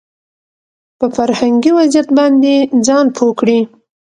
[0.97, 2.53] په فرهنګي وضعيت باندې
[2.85, 3.59] ځان پوه کړي